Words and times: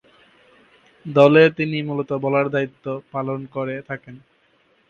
দলে 1.05 1.43
তিনি 1.57 1.77
মূলতঃ 1.81 2.17
বোলারের 2.23 2.53
দায়িত্ব 2.55 2.85
পালন 3.11 3.39
করে 3.55 3.75
থাকেন। 3.89 4.15